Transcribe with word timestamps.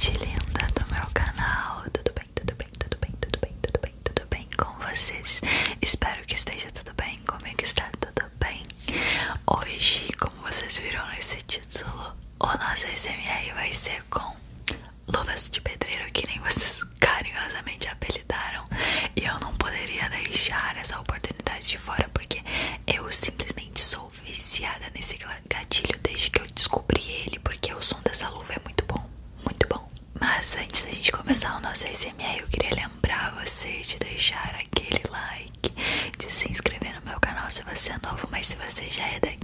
gente 0.00 0.16
linda 0.18 0.66
do 0.74 0.94
meu 0.94 1.06
canal, 1.12 1.82
tudo 1.92 2.12
bem, 2.14 2.24
tudo 2.34 2.54
bem, 2.54 2.68
tudo 2.78 2.96
bem, 2.98 3.12
tudo 3.20 3.38
bem, 3.38 3.52
tudo 3.60 3.80
bem, 3.80 3.94
tudo 4.02 4.26
bem 4.30 4.48
com 4.56 4.72
vocês? 4.88 5.42
Espero 5.82 6.24
que 6.24 6.32
esteja 6.34 6.70
tudo 6.70 6.94
bem, 6.94 7.18
comigo 7.26 7.60
está 7.60 7.90
tudo 8.00 8.26
bem. 8.38 8.62
Hoje, 9.46 10.08
como 10.18 10.34
vocês 10.42 10.78
viram 10.78 11.06
nesse 11.08 11.36
título, 11.42 12.16
o 12.38 12.46
nosso 12.46 12.86
SMR 12.86 13.52
vai 13.54 13.70
ser 13.72 14.02
com 14.08 14.34
luvas 15.06 15.50
de 15.50 15.60
pedreiro, 15.60 16.10
que 16.12 16.26
nem 16.26 16.38
vocês 16.40 16.80
carinhosamente 16.98 17.88
apelidaram. 17.88 18.64
E 19.16 19.24
eu 19.24 19.38
não 19.40 19.54
poderia 19.56 20.08
deixar 20.08 20.76
essa 20.78 20.98
oportunidade 20.98 21.68
de 21.68 21.76
fora, 21.78 22.08
porque 22.14 22.42
eu 22.86 23.10
simplesmente 23.12 23.80
sou 23.80 24.08
viciada 24.24 24.86
nesse 24.94 25.18
gatilho 25.48 25.98
desde 26.02 26.30
que 26.30 26.40
eu 26.40 26.46
descobri 26.48 27.02
ele, 27.26 27.38
porque 27.40 27.72
o 27.74 27.82
som 27.82 28.00
dessa 28.02 28.28
luva 28.30 28.54
é 28.54 28.60
muito 28.64 28.84
bom, 28.86 29.04
muito 29.44 29.66
bom. 29.68 29.86
Mas 30.18 30.56
antes 30.56 30.82
da 30.82 30.90
gente 30.92 31.12
começar 31.12 31.56
o 31.56 31.60
nosso 31.60 31.86
SMR, 31.86 32.40
eu 32.40 32.48
queria 32.48 32.74
lembrar 32.74 33.34
você 33.42 33.80
de 33.82 33.98
deixar 33.98 34.54
aquele 34.54 35.02
like, 35.10 35.72
de 36.18 36.30
se 36.30 36.50
inscrever 36.50 36.94
no 37.00 37.06
meu 37.10 37.20
canal 37.20 37.48
se 37.50 37.62
você 37.62 37.92
é 37.92 37.98
novo, 38.06 38.28
mas 38.30 38.54
se 39.00 39.20
você 39.20 39.39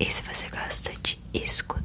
E 0.00 0.10
se 0.10 0.22
você 0.22 0.48
gosta 0.48 0.92
de 1.02 1.18
escutar 1.34 1.77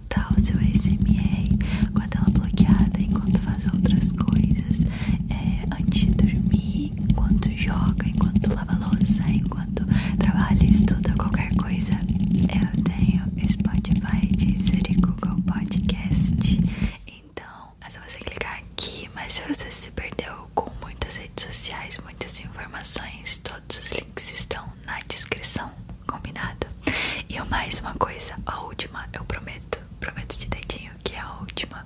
mais 27.53 27.79
uma 27.81 27.93
coisa, 27.93 28.33
a 28.48 28.62
última, 28.62 29.07
eu 29.13 29.24
prometo, 29.25 29.79
prometo 30.00 30.36
de 30.39 30.48
dedinho 30.48 30.91
que 31.03 31.13
é 31.15 31.19
a 31.19 31.33
última. 31.39 31.86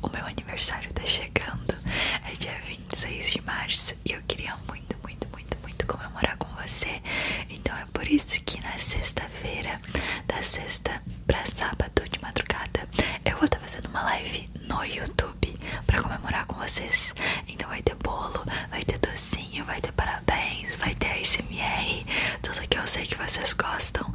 O 0.00 0.08
meu 0.08 0.24
aniversário 0.24 0.88
tá 0.92 1.04
chegando, 1.04 1.74
é 2.30 2.32
dia 2.36 2.54
26 2.64 3.32
de 3.32 3.42
março 3.42 3.96
e 4.04 4.12
eu 4.12 4.22
queria 4.28 4.54
muito, 4.68 4.96
muito, 5.02 5.26
muito, 5.32 5.58
muito 5.62 5.84
comemorar 5.88 6.36
com 6.36 6.46
você. 6.62 7.02
Então 7.50 7.76
é 7.76 7.84
por 7.92 8.06
isso 8.06 8.40
que 8.44 8.60
na 8.62 8.78
sexta-feira, 8.78 9.80
da 10.28 10.40
sexta 10.44 11.02
pra 11.26 11.44
sábado 11.44 12.08
de 12.08 12.20
madrugada, 12.22 12.88
eu 13.24 13.34
vou 13.36 13.46
estar 13.46 13.58
fazendo 13.58 13.86
uma 13.88 14.02
live 14.04 14.48
no 14.68 14.84
YouTube 14.84 15.56
pra 15.86 16.00
comemorar 16.02 16.46
com 16.46 16.54
vocês. 16.54 17.12
Então 17.48 17.68
vai 17.68 17.82
ter 17.82 17.96
bolo, 17.96 18.44
vai 18.70 18.84
ter 18.84 18.98
docinho, 19.00 19.64
vai 19.64 19.80
ter 19.80 19.90
parabéns, 19.92 20.76
vai 20.76 20.94
ter 20.94 21.08
ASMR, 21.20 22.06
tudo 22.42 22.68
que 22.68 22.78
eu 22.78 22.86
sei 22.86 23.04
que 23.06 23.16
vocês 23.16 23.52
gostam. 23.54 24.12